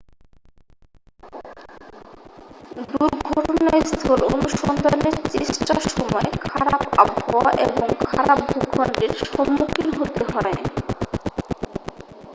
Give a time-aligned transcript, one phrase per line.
[2.91, 10.57] দুর্ঘটনাস্থল অনুসন্ধানের চেষ্টার সময় খারাপ আবহাওয়া এবং খারাপ ভূখণ্ডের সম্মুখীন হতে হয়